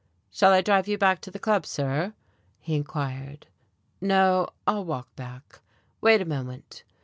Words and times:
"Shall 0.31 0.51
I 0.51 0.61
drive 0.61 0.87
you 0.87 0.97
back 0.97 1.21
to 1.21 1.29
the 1.29 1.37
Club, 1.37 1.63
sir?" 1.63 2.15
he 2.59 2.73
inquired. 2.73 3.45
"No 4.01 4.47
I'll 4.65 4.83
walk 4.83 5.15
back. 5.15 5.59
Wait 6.01 6.21
a 6.21 6.25
moment." 6.25 6.81